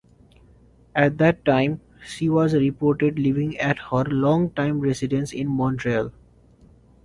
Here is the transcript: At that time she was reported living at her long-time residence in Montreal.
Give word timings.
At 0.95 1.19
that 1.19 1.45
time 1.45 1.79
she 2.03 2.27
was 2.27 2.55
reported 2.55 3.19
living 3.19 3.55
at 3.59 3.77
her 3.91 4.03
long-time 4.05 4.79
residence 4.79 5.31
in 5.31 5.47
Montreal. 5.47 6.11